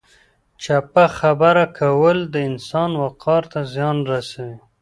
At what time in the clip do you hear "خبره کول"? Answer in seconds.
1.17-2.17